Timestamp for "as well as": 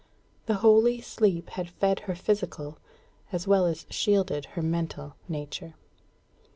3.31-3.85